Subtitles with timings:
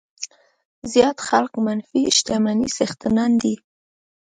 [0.91, 3.55] زیات خلک منفي شتمنۍ څښتنان دي.